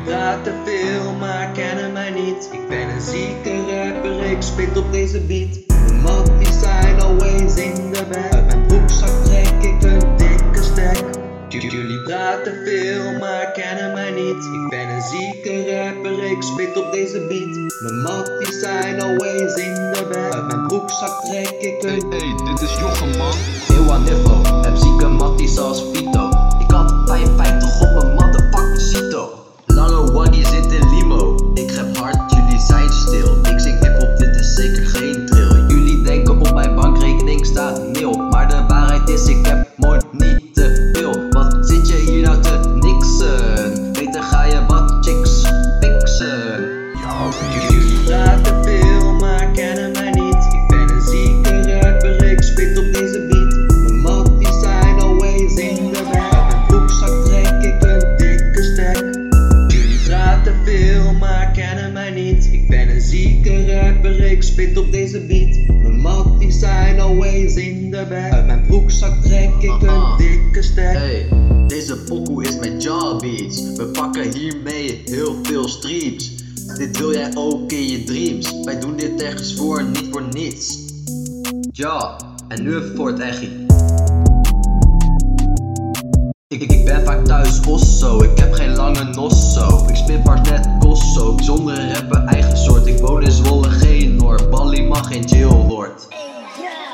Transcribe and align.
Jullie 0.00 0.18
praten 0.18 0.54
veel, 0.64 1.12
maar 1.12 1.50
kennen 1.52 1.92
mij 1.92 2.10
niet. 2.10 2.48
Ik 2.52 2.68
ben 2.68 2.88
een 2.88 3.00
zieke 3.00 3.52
rapper, 3.56 4.24
ik 4.24 4.42
spit 4.42 4.76
op 4.76 4.92
deze 4.92 5.20
beat. 5.20 5.58
Mijn 5.66 6.02
matties 6.02 6.60
zijn 6.60 7.00
always 7.00 7.54
in 7.54 7.92
de 7.92 8.04
back. 8.08 8.32
Uit 8.32 8.46
mijn 8.46 8.66
broekzak 8.66 9.24
trek 9.24 9.52
ik 9.60 9.82
een 9.82 10.16
dikke 10.16 10.62
stack. 10.62 11.04
Jullie 11.48 12.02
praten 12.02 12.54
veel, 12.64 13.18
maar 13.18 13.52
kennen 13.52 13.92
mij 13.92 14.10
niet. 14.10 14.44
Ik 14.44 14.68
ben 14.68 14.88
een 14.88 15.02
zieke 15.02 15.84
rapper, 15.84 16.24
ik 16.24 16.42
spit 16.42 16.76
op 16.76 16.92
deze 16.92 17.26
beat. 17.26 17.80
Mijn 17.80 18.02
matties 18.02 18.60
zijn 18.60 19.00
always 19.00 19.54
in 19.54 19.74
de 19.74 20.08
back. 20.12 20.32
Uit 20.34 20.46
mijn 20.46 20.66
broekzak 20.66 21.24
trek 21.24 21.50
ik 21.60 21.82
een 21.82 22.08
Hey, 22.10 22.18
hey, 22.18 22.44
dit 22.44 22.60
is 22.60 22.78
Jochem 22.78 23.16
man. 23.18 23.34
Eeuw 23.68 23.90
aan 23.92 24.06
heb 24.64 24.76
zieke 24.76 25.08
matties 25.08 25.58
als 25.58 25.69
de 39.10 39.39
zieke 63.10 63.74
rapper, 63.74 64.20
ik 64.20 64.42
spit 64.42 64.78
op 64.78 64.92
deze 64.92 65.20
beat. 65.20 65.78
Mijn 65.82 66.00
matties 66.00 66.58
zijn 66.58 67.00
always 67.00 67.54
in 67.54 67.90
de 67.90 68.06
back. 68.08 68.32
Uit 68.32 68.46
mijn 68.46 68.64
broekzak 68.66 69.22
trek 69.22 69.50
ik 69.58 69.82
een 69.82 70.16
dikke 70.16 70.62
stack. 70.62 70.92
Hey, 70.92 71.28
deze 71.66 71.96
pokoe 71.96 72.44
is 72.44 72.58
met 72.58 72.82
jawbeats. 72.82 73.62
We 73.76 73.84
pakken 73.84 74.32
hiermee 74.32 75.02
heel 75.04 75.38
veel 75.42 75.68
streams. 75.68 76.30
Dit 76.76 76.98
wil 76.98 77.12
jij 77.12 77.30
ook 77.34 77.72
in 77.72 77.88
je 77.88 78.04
dreams. 78.04 78.54
Wij 78.64 78.80
doen 78.80 78.96
dit 78.96 79.22
ergens 79.22 79.54
voor, 79.54 79.84
niet 79.84 80.06
voor 80.10 80.22
niets. 80.32 80.78
Ja, 81.72 82.20
en 82.48 82.62
nu 82.62 82.76
even 82.76 82.96
voor 82.96 83.08
het 83.08 83.18
echi. 83.18 83.66
Ik, 86.48 86.62
ik, 86.62 86.84
ben 86.84 87.04
vaak 87.04 87.24
thuis 87.24 87.60
osso, 87.66 88.22
ik 88.22 88.38
heb 88.38 88.52
geen 88.52 88.74
lange 88.74 89.04
nosso. 89.04 89.86
Ik 89.88 89.96
spit 89.96 90.22
bars 90.22 90.48
net 90.48 90.68
kosso, 90.78 91.34
bijzondere 91.34 91.79
jail 95.40 95.66
lord. 95.68 96.08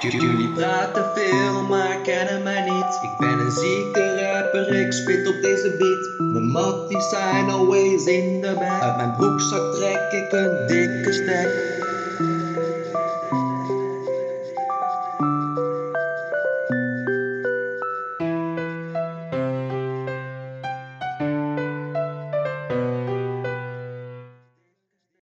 Jullie 0.00 0.48
praten 0.48 1.04
veel, 1.14 1.62
maar 1.62 1.96
kennen 2.02 2.42
mij 2.42 2.62
niet. 2.70 2.98
Ik 3.02 3.14
ben 3.18 3.38
een 3.38 3.50
zieke 3.50 4.20
rapper, 4.20 4.74
ik 4.80 4.92
spit 4.92 5.28
op 5.28 5.42
deze 5.42 5.76
beat. 5.78 6.30
Mijn 6.32 6.46
matties 6.46 7.08
zijn 7.08 7.50
always 7.50 8.04
in 8.04 8.40
de 8.40 8.54
back. 8.54 8.82
Uit 8.82 8.96
mijn 8.96 9.14
broekzak 9.16 9.74
trek 9.74 10.12
ik 10.12 10.32
een 10.32 10.66
dikke 10.66 11.12
stack. 11.12 11.88